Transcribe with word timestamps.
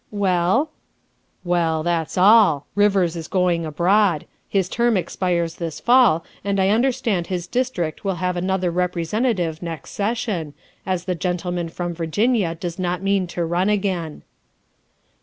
''11 0.11 0.19
Well?"" 0.23 0.71
Well, 1.43 1.83
that's 1.83 2.17
all. 2.17 2.65
Rivers 2.73 3.15
is 3.15 3.27
going 3.27 3.67
abroad. 3.67 4.25
His 4.49 4.67
term 4.67 4.97
expires 4.97 5.57
this 5.57 5.79
fall, 5.79 6.25
and 6.43 6.59
I 6.59 6.69
understand 6.69 7.27
his 7.27 7.45
district 7.45 8.03
will 8.03 8.15
have 8.15 8.35
another 8.35 8.71
Representative 8.71 9.61
next 9.61 9.91
session, 9.91 10.55
as 10.87 11.05
the 11.05 11.13
gentleman 11.13 11.69
from 11.69 11.93
Virginia 11.93 12.55
does 12.55 12.79
not 12.79 13.03
mean 13.03 13.27
to 13.27 13.45
run 13.45 13.69
again. 13.69 14.23